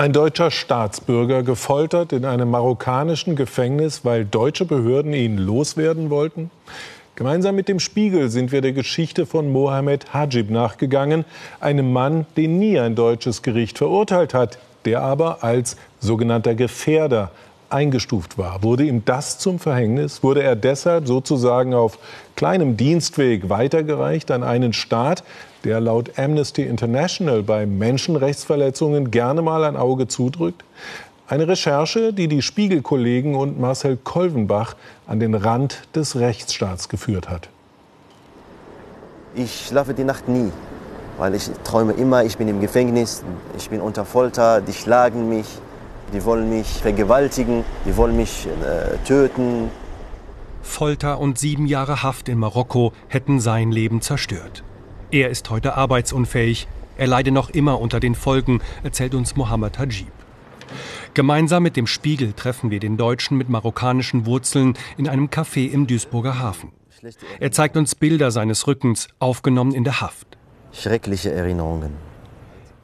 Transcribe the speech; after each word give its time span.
Ein 0.00 0.14
deutscher 0.14 0.50
Staatsbürger 0.50 1.42
gefoltert 1.42 2.14
in 2.14 2.24
einem 2.24 2.50
marokkanischen 2.50 3.36
Gefängnis, 3.36 4.02
weil 4.02 4.24
deutsche 4.24 4.64
Behörden 4.64 5.12
ihn 5.12 5.36
loswerden 5.36 6.08
wollten? 6.08 6.50
Gemeinsam 7.16 7.54
mit 7.54 7.68
dem 7.68 7.80
Spiegel 7.80 8.30
sind 8.30 8.50
wir 8.50 8.62
der 8.62 8.72
Geschichte 8.72 9.26
von 9.26 9.52
Mohamed 9.52 10.14
Hajib 10.14 10.48
nachgegangen, 10.48 11.26
einem 11.60 11.92
Mann, 11.92 12.24
den 12.38 12.58
nie 12.58 12.80
ein 12.80 12.94
deutsches 12.94 13.42
Gericht 13.42 13.76
verurteilt 13.76 14.32
hat, 14.32 14.56
der 14.86 15.02
aber 15.02 15.44
als 15.44 15.76
sogenannter 15.98 16.54
Gefährder 16.54 17.30
eingestuft 17.72 18.38
war. 18.38 18.62
Wurde 18.62 18.84
ihm 18.84 19.04
das 19.04 19.38
zum 19.38 19.58
Verhängnis? 19.58 20.22
Wurde 20.22 20.42
er 20.42 20.56
deshalb 20.56 21.06
sozusagen 21.06 21.74
auf 21.74 21.98
kleinem 22.36 22.76
Dienstweg 22.76 23.48
weitergereicht 23.48 24.30
an 24.30 24.42
einen 24.42 24.72
Staat, 24.72 25.24
der 25.64 25.80
laut 25.80 26.18
Amnesty 26.18 26.62
International 26.62 27.42
bei 27.42 27.66
Menschenrechtsverletzungen 27.66 29.10
gerne 29.10 29.42
mal 29.42 29.64
ein 29.64 29.76
Auge 29.76 30.08
zudrückt? 30.08 30.64
Eine 31.28 31.46
Recherche, 31.46 32.12
die 32.12 32.26
die 32.26 32.42
Spiegelkollegen 32.42 33.36
und 33.36 33.60
Marcel 33.60 33.96
Kolvenbach 33.96 34.74
an 35.06 35.20
den 35.20 35.34
Rand 35.34 35.82
des 35.94 36.16
Rechtsstaats 36.16 36.88
geführt 36.88 37.30
hat. 37.30 37.48
Ich 39.36 39.66
schlafe 39.68 39.94
die 39.94 40.02
Nacht 40.02 40.28
nie, 40.28 40.50
weil 41.18 41.36
ich 41.36 41.48
träume 41.62 41.92
immer, 41.92 42.24
ich 42.24 42.36
bin 42.36 42.48
im 42.48 42.60
Gefängnis, 42.60 43.22
ich 43.56 43.70
bin 43.70 43.80
unter 43.80 44.04
Folter, 44.04 44.60
die 44.60 44.72
schlagen 44.72 45.28
mich, 45.28 45.46
die 46.12 46.24
wollen 46.24 46.50
mich 46.50 46.66
vergewaltigen, 46.66 47.64
die 47.84 47.96
wollen 47.96 48.16
mich 48.16 48.46
äh, 48.46 48.96
töten. 49.06 49.70
Folter 50.62 51.18
und 51.18 51.38
sieben 51.38 51.66
Jahre 51.66 52.02
Haft 52.02 52.28
in 52.28 52.38
Marokko 52.38 52.92
hätten 53.08 53.40
sein 53.40 53.72
Leben 53.72 54.00
zerstört. 54.02 54.62
Er 55.10 55.30
ist 55.30 55.50
heute 55.50 55.74
arbeitsunfähig. 55.74 56.68
Er 56.96 57.06
leide 57.06 57.30
noch 57.30 57.50
immer 57.50 57.80
unter 57.80 57.98
den 57.98 58.14
Folgen, 58.14 58.60
erzählt 58.82 59.14
uns 59.14 59.36
Mohammed 59.36 59.78
Hajib. 59.78 60.12
Gemeinsam 61.14 61.62
mit 61.62 61.76
dem 61.76 61.86
Spiegel 61.86 62.32
treffen 62.34 62.70
wir 62.70 62.78
den 62.78 62.96
Deutschen 62.96 63.36
mit 63.36 63.48
marokkanischen 63.48 64.26
Wurzeln 64.26 64.74
in 64.96 65.08
einem 65.08 65.26
Café 65.26 65.68
im 65.70 65.86
Duisburger 65.86 66.38
Hafen. 66.38 66.72
Er 67.40 67.50
zeigt 67.50 67.76
uns 67.76 67.94
Bilder 67.94 68.30
seines 68.30 68.66
Rückens, 68.66 69.08
aufgenommen 69.18 69.74
in 69.74 69.84
der 69.84 70.00
Haft. 70.00 70.36
Schreckliche 70.72 71.32
Erinnerungen. 71.32 72.09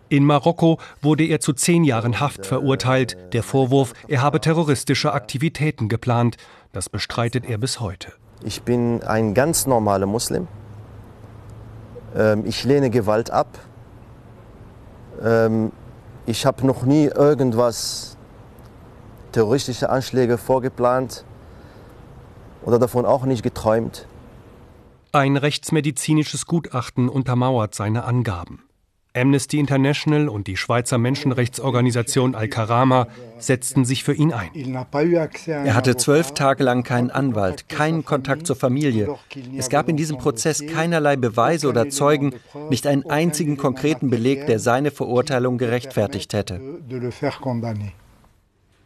In 0.08 0.24
Marokko 0.24 0.78
wurde 1.02 1.24
er 1.24 1.40
zu 1.40 1.52
zehn 1.52 1.82
Jahren 1.82 2.20
Haft 2.20 2.46
verurteilt. 2.46 3.16
Der 3.32 3.42
Vorwurf, 3.42 3.92
er 4.06 4.22
habe 4.22 4.40
terroristische 4.40 5.12
Aktivitäten 5.12 5.88
geplant. 5.88 6.36
Das 6.72 6.88
bestreitet 6.88 7.44
er 7.46 7.58
bis 7.58 7.80
heute. 7.80 8.12
Ich 8.44 8.62
bin 8.62 9.02
ein 9.02 9.34
ganz 9.34 9.66
normaler 9.66 10.06
Muslim. 10.06 10.46
Ähm, 12.14 12.44
ich 12.46 12.62
lehne 12.64 12.90
Gewalt 12.90 13.30
ab. 13.30 13.58
Ähm, 15.24 15.72
ich 16.26 16.46
habe 16.46 16.64
noch 16.66 16.84
nie 16.84 17.06
irgendwas 17.06 18.16
terroristische 19.32 19.90
Anschläge 19.90 20.38
vorgeplant 20.38 21.24
oder 22.62 22.78
davon 22.78 23.06
auch 23.06 23.24
nicht 23.24 23.42
geträumt. 23.42 24.06
Ein 25.12 25.36
rechtsmedizinisches 25.36 26.46
Gutachten 26.46 27.08
untermauert 27.08 27.74
seine 27.74 28.04
Angaben. 28.04 28.65
Amnesty 29.16 29.58
International 29.58 30.28
und 30.28 30.46
die 30.46 30.56
Schweizer 30.56 30.98
Menschenrechtsorganisation 30.98 32.34
Al-Karama 32.34 33.08
setzten 33.38 33.84
sich 33.84 34.04
für 34.04 34.12
ihn 34.12 34.32
ein. 34.32 34.50
Er 35.46 35.74
hatte 35.74 35.96
zwölf 35.96 36.32
Tage 36.32 36.62
lang 36.62 36.82
keinen 36.82 37.10
Anwalt, 37.10 37.68
keinen 37.68 38.04
Kontakt 38.04 38.46
zur 38.46 38.56
Familie. 38.56 39.16
Es 39.56 39.68
gab 39.68 39.88
in 39.88 39.96
diesem 39.96 40.18
Prozess 40.18 40.64
keinerlei 40.66 41.16
Beweise 41.16 41.68
oder 41.68 41.88
Zeugen, 41.88 42.34
nicht 42.70 42.86
einen 42.86 43.08
einzigen 43.08 43.56
konkreten 43.56 44.10
Beleg, 44.10 44.46
der 44.46 44.58
seine 44.58 44.90
Verurteilung 44.90 45.58
gerechtfertigt 45.58 46.32
hätte. 46.34 46.60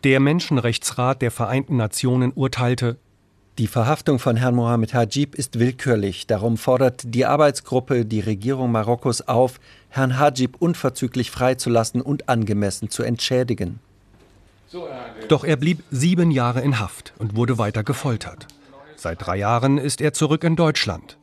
Der 0.05 0.21
Menschenrechtsrat 0.21 1.21
der 1.21 1.31
Vereinten 1.31 1.77
Nationen 1.77 2.33
urteilte, 2.35 2.99
die 3.59 3.67
Verhaftung 3.67 4.19
von 4.19 4.37
Herrn 4.37 4.55
Mohamed 4.55 4.95
Hajib 4.95 5.35
ist 5.35 5.59
willkürlich. 5.59 6.27
Darum 6.27 6.57
fordert 6.57 7.03
die 7.05 7.27
Arbeitsgruppe 7.27 8.05
die 8.05 8.21
Regierung 8.21 8.73
Marokkos 8.73 9.23
auf, 9.23 9.61
Herrn 9.89 10.19
Hajib 10.19 10.57
unverzüglich 10.61 11.31
freizulassen 11.31 12.01
und 12.01 12.29
angemessen 12.29 12.91
zu 12.91 13.03
entschädigen. 13.03 13.81
Doch 15.29 15.45
er 15.45 15.57
blieb 15.57 15.83
sieben 15.91 16.31
Jahre 16.31 16.61
in 16.61 16.79
Haft 16.79 17.13
und 17.19 17.35
wurde 17.37 17.59
weiter 17.59 17.83
gefoltert. 17.83 18.47
Seit 18.97 19.27
drei 19.27 19.37
Jahren 19.37 19.79
ist 19.79 20.01
er 20.01 20.13
zurück 20.13 20.45
in 20.45 20.57
Deutschland. 20.57 21.17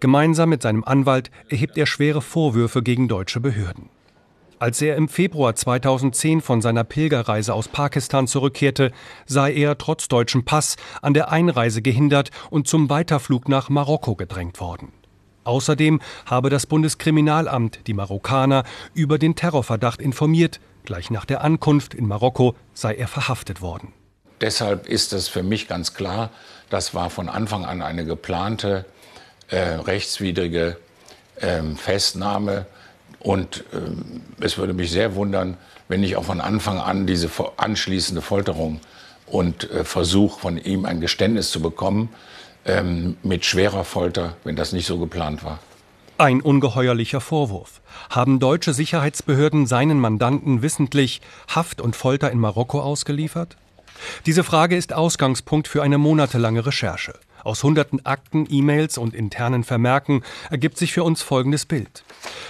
Gemeinsam 0.00 0.48
mit 0.48 0.62
seinem 0.62 0.84
Anwalt 0.84 1.30
erhebt 1.48 1.78
er 1.78 1.86
schwere 1.86 2.20
Vorwürfe 2.20 2.82
gegen 2.82 3.08
deutsche 3.08 3.40
Behörden. 3.40 3.88
Als 4.60 4.82
er 4.82 4.96
im 4.96 5.08
Februar 5.08 5.54
2010 5.54 6.42
von 6.42 6.60
seiner 6.60 6.84
Pilgerreise 6.84 7.54
aus 7.54 7.66
Pakistan 7.66 8.26
zurückkehrte, 8.26 8.92
sei 9.24 9.54
er 9.54 9.78
trotz 9.78 10.06
deutschem 10.06 10.44
Pass 10.44 10.76
an 11.00 11.14
der 11.14 11.32
Einreise 11.32 11.80
gehindert 11.80 12.30
und 12.50 12.68
zum 12.68 12.90
Weiterflug 12.90 13.48
nach 13.48 13.70
Marokko 13.70 14.16
gedrängt 14.16 14.60
worden. 14.60 14.92
Außerdem 15.44 16.02
habe 16.26 16.50
das 16.50 16.66
Bundeskriminalamt 16.66 17.86
die 17.86 17.94
Marokkaner 17.94 18.64
über 18.92 19.18
den 19.18 19.34
Terrorverdacht 19.34 20.02
informiert. 20.02 20.60
Gleich 20.84 21.10
nach 21.10 21.24
der 21.24 21.42
Ankunft 21.42 21.94
in 21.94 22.06
Marokko 22.06 22.54
sei 22.74 22.96
er 22.96 23.08
verhaftet 23.08 23.62
worden. 23.62 23.94
Deshalb 24.42 24.86
ist 24.86 25.14
es 25.14 25.26
für 25.28 25.42
mich 25.42 25.68
ganz 25.68 25.94
klar, 25.94 26.28
das 26.68 26.94
war 26.94 27.08
von 27.08 27.30
Anfang 27.30 27.64
an 27.64 27.80
eine 27.80 28.04
geplante 28.04 28.84
äh, 29.48 29.56
rechtswidrige 29.58 30.76
äh, 31.36 31.62
Festnahme 31.76 32.66
und 33.20 33.64
äh, 33.72 34.44
es 34.44 34.58
würde 34.58 34.72
mich 34.72 34.90
sehr 34.90 35.14
wundern, 35.14 35.56
wenn 35.88 36.00
nicht 36.00 36.16
auch 36.16 36.24
von 36.24 36.40
Anfang 36.40 36.78
an 36.78 37.06
diese 37.06 37.30
anschließende 37.56 38.22
Folterung 38.22 38.80
und 39.26 39.70
äh, 39.70 39.84
Versuch 39.84 40.40
von 40.40 40.56
ihm 40.56 40.84
ein 40.84 41.00
Geständnis 41.00 41.50
zu 41.50 41.60
bekommen, 41.60 42.08
ähm, 42.64 43.16
mit 43.22 43.44
schwerer 43.44 43.84
Folter, 43.84 44.36
wenn 44.44 44.56
das 44.56 44.72
nicht 44.72 44.86
so 44.86 44.98
geplant 44.98 45.44
war. 45.44 45.58
Ein 46.18 46.42
ungeheuerlicher 46.42 47.20
Vorwurf. 47.20 47.80
Haben 48.10 48.40
deutsche 48.40 48.74
Sicherheitsbehörden 48.74 49.66
seinen 49.66 49.98
Mandanten 49.98 50.60
wissentlich 50.60 51.22
Haft 51.48 51.80
und 51.80 51.96
Folter 51.96 52.30
in 52.30 52.38
Marokko 52.38 52.80
ausgeliefert? 52.80 53.56
Diese 54.26 54.44
Frage 54.44 54.76
ist 54.76 54.92
Ausgangspunkt 54.92 55.68
für 55.68 55.82
eine 55.82 55.98
monatelange 55.98 56.66
Recherche. 56.66 57.14
Aus 57.44 57.62
hunderten 57.62 58.04
Akten, 58.04 58.46
E-Mails 58.50 58.98
und 58.98 59.14
internen 59.14 59.64
Vermerken 59.64 60.22
ergibt 60.50 60.76
sich 60.76 60.92
für 60.92 61.04
uns 61.04 61.22
folgendes 61.22 61.66
Bild. 61.66 62.04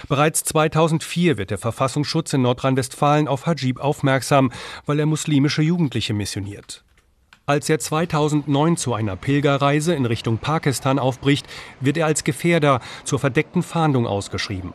Bereits 0.07 0.43
2004 0.43 1.37
wird 1.37 1.51
der 1.51 1.57
Verfassungsschutz 1.57 2.33
in 2.33 2.41
Nordrhein-Westfalen 2.41 3.27
auf 3.27 3.45
Hajib 3.45 3.79
aufmerksam, 3.79 4.51
weil 4.85 4.99
er 4.99 5.05
muslimische 5.05 5.61
Jugendliche 5.61 6.13
missioniert. 6.13 6.83
Als 7.45 7.69
er 7.69 7.79
2009 7.79 8.77
zu 8.77 8.93
einer 8.93 9.15
Pilgerreise 9.15 9.93
in 9.93 10.05
Richtung 10.05 10.37
Pakistan 10.37 10.99
aufbricht, 10.99 11.47
wird 11.79 11.97
er 11.97 12.05
als 12.05 12.23
Gefährder 12.23 12.79
zur 13.03 13.19
verdeckten 13.19 13.63
Fahndung 13.63 14.07
ausgeschrieben. 14.07 14.73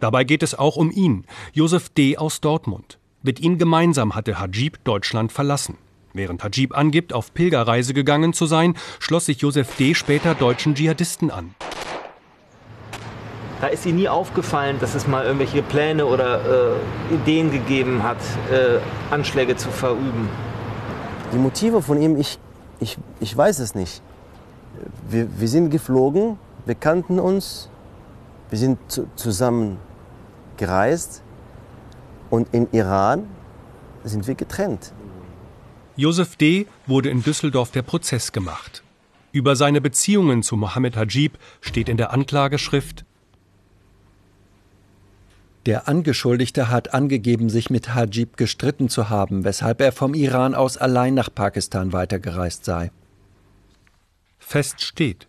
Dabei 0.00 0.24
geht 0.24 0.42
es 0.42 0.54
auch 0.54 0.76
um 0.76 0.90
ihn, 0.90 1.26
Josef 1.52 1.88
D. 1.88 2.16
aus 2.16 2.40
Dortmund. 2.40 2.98
Mit 3.22 3.40
ihm 3.40 3.58
gemeinsam 3.58 4.14
hatte 4.14 4.38
Hajib 4.38 4.84
Deutschland 4.84 5.32
verlassen. 5.32 5.78
Während 6.16 6.44
Hajib 6.44 6.78
angibt, 6.78 7.12
auf 7.12 7.34
Pilgerreise 7.34 7.92
gegangen 7.92 8.32
zu 8.34 8.46
sein, 8.46 8.74
schloss 9.00 9.26
sich 9.26 9.40
Josef 9.40 9.74
D. 9.76 9.96
später 9.96 10.36
deutschen 10.36 10.76
Dschihadisten 10.76 11.32
an. 11.32 11.56
Da 13.60 13.66
ist 13.66 13.84
Ihnen 13.84 13.98
nie 13.98 14.08
aufgefallen, 14.08 14.76
dass 14.78 14.94
es 14.94 15.08
mal 15.08 15.24
irgendwelche 15.24 15.62
Pläne 15.62 16.06
oder 16.06 16.76
äh, 17.10 17.14
Ideen 17.14 17.50
gegeben 17.50 18.04
hat, 18.04 18.18
äh, 18.48 18.78
Anschläge 19.12 19.56
zu 19.56 19.70
verüben? 19.70 20.28
Die 21.32 21.38
Motive 21.38 21.82
von 21.82 22.00
ihm, 22.00 22.16
ich, 22.16 22.38
ich, 22.78 22.96
ich 23.18 23.36
weiß 23.36 23.58
es 23.58 23.74
nicht. 23.74 24.00
Wir, 25.08 25.26
wir 25.40 25.48
sind 25.48 25.70
geflogen, 25.70 26.38
wir 26.64 26.76
kannten 26.76 27.18
uns, 27.18 27.68
wir 28.50 28.58
sind 28.58 28.78
zu, 28.86 29.08
zusammen 29.16 29.78
gereist 30.58 31.24
und 32.30 32.46
in 32.54 32.68
Iran 32.70 33.26
sind 34.04 34.28
wir 34.28 34.36
getrennt. 34.36 34.92
Josef 35.96 36.34
D. 36.34 36.66
wurde 36.88 37.08
in 37.08 37.22
Düsseldorf 37.22 37.70
der 37.70 37.82
Prozess 37.82 38.32
gemacht. 38.32 38.82
Über 39.30 39.54
seine 39.54 39.80
Beziehungen 39.80 40.42
zu 40.42 40.56
Mohammed 40.56 40.96
Hajib 40.96 41.38
steht 41.60 41.88
in 41.88 41.96
der 41.96 42.12
Anklageschrift 42.12 43.04
Der 45.66 45.86
Angeschuldigte 45.86 46.68
hat 46.68 46.94
angegeben, 46.94 47.48
sich 47.48 47.70
mit 47.70 47.94
Hajib 47.94 48.36
gestritten 48.36 48.88
zu 48.88 49.08
haben, 49.08 49.44
weshalb 49.44 49.80
er 49.80 49.92
vom 49.92 50.14
Iran 50.14 50.54
aus 50.54 50.76
allein 50.76 51.14
nach 51.14 51.32
Pakistan 51.32 51.92
weitergereist 51.92 52.64
sei. 52.64 52.90
Fest 54.38 54.82
steht, 54.82 55.28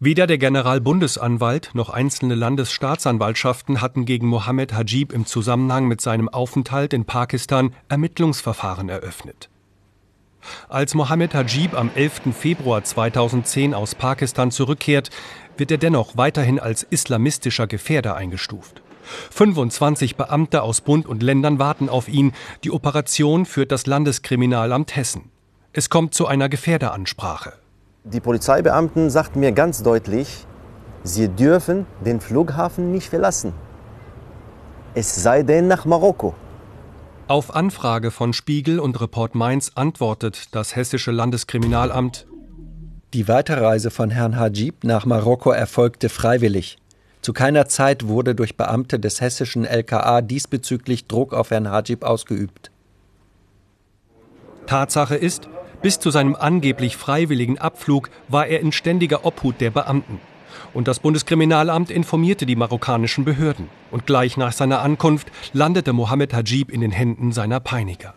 Weder 0.00 0.26
der 0.26 0.38
Generalbundesanwalt 0.38 1.70
noch 1.74 1.90
einzelne 1.90 2.34
Landesstaatsanwaltschaften 2.34 3.80
hatten 3.80 4.06
gegen 4.06 4.26
Mohammed 4.26 4.72
Hajib 4.72 5.12
im 5.12 5.24
Zusammenhang 5.24 5.86
mit 5.86 6.00
seinem 6.00 6.28
Aufenthalt 6.28 6.92
in 6.92 7.04
Pakistan 7.04 7.72
Ermittlungsverfahren 7.88 8.88
eröffnet. 8.88 9.48
Als 10.68 10.94
Mohammed 10.94 11.34
Hajib 11.34 11.74
am 11.74 11.90
11. 11.94 12.34
Februar 12.38 12.84
2010 12.84 13.74
aus 13.74 13.94
Pakistan 13.94 14.50
zurückkehrt, 14.50 15.10
wird 15.56 15.70
er 15.70 15.78
dennoch 15.78 16.16
weiterhin 16.16 16.58
als 16.58 16.82
islamistischer 16.82 17.66
Gefährder 17.66 18.16
eingestuft. 18.16 18.82
25 19.30 20.16
Beamte 20.16 20.62
aus 20.62 20.80
Bund 20.80 21.06
und 21.06 21.22
Ländern 21.22 21.58
warten 21.58 21.88
auf 21.88 22.08
ihn. 22.08 22.32
Die 22.64 22.70
Operation 22.70 23.46
führt 23.46 23.72
das 23.72 23.86
Landeskriminalamt 23.86 24.96
Hessen. 24.96 25.30
Es 25.72 25.90
kommt 25.90 26.14
zu 26.14 26.26
einer 26.26 26.48
Gefährderansprache. 26.48 27.52
Die 28.04 28.20
Polizeibeamten 28.20 29.10
sagten 29.10 29.40
mir 29.40 29.52
ganz 29.52 29.82
deutlich, 29.82 30.46
sie 31.02 31.28
dürfen 31.28 31.86
den 32.04 32.20
Flughafen 32.20 32.92
nicht 32.92 33.08
verlassen. 33.08 33.52
Es 34.94 35.22
sei 35.22 35.42
denn 35.42 35.68
nach 35.68 35.84
Marokko. 35.84 36.34
Auf 37.30 37.54
Anfrage 37.54 38.10
von 38.10 38.32
Spiegel 38.32 38.80
und 38.80 39.00
Report 39.00 39.36
Mainz 39.36 39.70
antwortet 39.76 40.48
das 40.50 40.74
hessische 40.74 41.12
Landeskriminalamt. 41.12 42.26
Die 43.14 43.28
Weiterreise 43.28 43.92
von 43.92 44.10
Herrn 44.10 44.36
Hajib 44.36 44.82
nach 44.82 45.06
Marokko 45.06 45.52
erfolgte 45.52 46.08
freiwillig. 46.08 46.78
Zu 47.22 47.32
keiner 47.32 47.66
Zeit 47.66 48.08
wurde 48.08 48.34
durch 48.34 48.56
Beamte 48.56 48.98
des 48.98 49.20
hessischen 49.20 49.64
LKA 49.64 50.22
diesbezüglich 50.22 51.06
Druck 51.06 51.32
auf 51.32 51.52
Herrn 51.52 51.70
Hajib 51.70 52.02
ausgeübt. 52.02 52.72
Tatsache 54.66 55.14
ist, 55.14 55.48
bis 55.82 56.00
zu 56.00 56.10
seinem 56.10 56.34
angeblich 56.34 56.96
freiwilligen 56.96 57.58
Abflug 57.58 58.10
war 58.26 58.48
er 58.48 58.58
in 58.58 58.72
ständiger 58.72 59.24
Obhut 59.24 59.60
der 59.60 59.70
Beamten. 59.70 60.18
Und 60.74 60.88
das 60.88 61.00
Bundeskriminalamt 61.00 61.90
informierte 61.90 62.46
die 62.46 62.56
marokkanischen 62.56 63.24
Behörden. 63.24 63.68
Und 63.90 64.06
gleich 64.06 64.36
nach 64.36 64.52
seiner 64.52 64.82
Ankunft 64.82 65.30
landete 65.52 65.92
Mohammed 65.92 66.34
Hajib 66.34 66.70
in 66.70 66.80
den 66.80 66.90
Händen 66.90 67.32
seiner 67.32 67.60
Peiniger. 67.60 68.14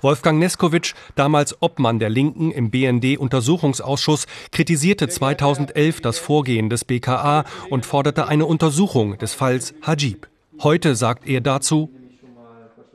Wolfgang 0.00 0.38
Neskowitsch, 0.38 0.94
damals 1.14 1.60
Obmann 1.60 1.98
der 1.98 2.10
Linken 2.10 2.50
im 2.50 2.70
BND-Untersuchungsausschuss, 2.70 4.26
kritisierte 4.52 5.08
2011 5.08 6.00
das 6.00 6.18
Vorgehen 6.18 6.70
des 6.70 6.84
BKA 6.84 7.44
und 7.70 7.86
forderte 7.86 8.28
eine 8.28 8.46
Untersuchung 8.46 9.18
des 9.18 9.34
Falls 9.34 9.74
Hajib. 9.82 10.28
Heute 10.62 10.94
sagt 10.94 11.26
er 11.26 11.40
dazu, 11.40 11.90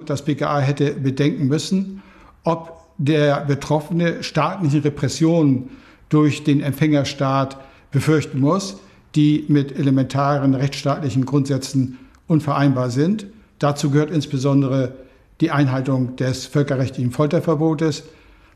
das 0.06 0.24
BKA 0.24 0.60
hätte 0.60 0.94
bedenken 0.94 1.48
müssen, 1.48 2.02
ob 2.44 2.80
der 2.98 3.46
Betroffene 3.46 4.24
staatliche 4.24 4.84
Repressionen 4.84 5.70
durch 6.10 6.44
den 6.44 6.62
Empfängerstaat 6.62 7.58
befürchten 7.92 8.40
muss, 8.40 8.78
die 9.16 9.46
mit 9.48 9.78
elementaren 9.78 10.54
rechtsstaatlichen 10.54 11.26
Grundsätzen 11.26 11.98
unvereinbar 12.28 12.90
sind. 12.90 13.26
Dazu 13.58 13.90
gehört 13.90 14.12
insbesondere 14.12 14.94
die 15.42 15.52
Einhaltung 15.52 16.16
des 16.16 16.46
völkerrechtlichen 16.46 17.12
Folterverbotes. 17.12 18.04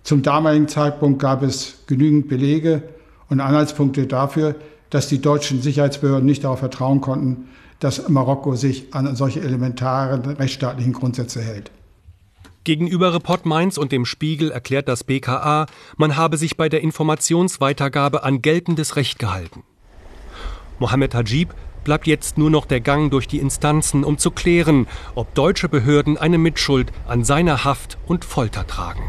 Zum 0.03 0.21
damaligen 0.21 0.67
Zeitpunkt 0.67 1.19
gab 1.19 1.44
es 1.44 1.83
genügend 1.88 2.27
Belege 2.27 2.83
und 3.29 3.39
Anhaltspunkte 3.39 4.06
dafür, 4.06 4.56
dass 4.89 5.07
die 5.07 5.21
deutschen 5.21 5.61
Sicherheitsbehörden 5.61 6.25
nicht 6.25 6.44
darauf 6.44 6.59
vertrauen 6.59 7.01
konnten, 7.01 7.47
dass 7.79 8.07
Marokko 8.09 8.56
sich 8.56 8.94
an 8.94 9.15
solche 9.15 9.41
elementaren 9.41 10.21
rechtsstaatlichen 10.21 10.94
Grundsätze 10.94 11.41
hält. 11.41 11.71
Gegenüber 12.63 13.13
Report 13.13 13.45
Mainz 13.45 13.77
und 13.77 13.92
dem 13.92 14.06
Spiegel 14.06 14.50
erklärt 14.50 14.88
das 14.88 15.04
BKA, 15.04 15.65
man 15.98 16.15
habe 16.15 16.38
sich 16.38 16.56
bei 16.56 16.69
der 16.69 16.81
Informationsweitergabe 16.81 18.24
an 18.24 18.42
geltendes 18.42 18.95
Recht 18.95 19.19
gehalten. 19.19 19.63
Mohammed 20.80 21.13
Hajib 21.13 21.54
bleibt 21.83 22.07
jetzt 22.07 22.38
nur 22.38 22.50
noch 22.50 22.65
der 22.65 22.80
Gang 22.80 23.12
durch 23.12 23.27
die 23.27 23.39
Instanzen, 23.39 24.06
um 24.06 24.18
zu 24.18 24.31
klären, 24.31 24.88
ob 25.15 25.33
deutsche 25.36 25.68
Behörden 25.68 26.18
eine 26.18 26.38
Mitschuld 26.38 26.94
an 27.06 27.25
seiner 27.25 27.65
Haft 27.65 27.98
und 28.06 28.24
Folter 28.24 28.66
tragen. 28.66 29.04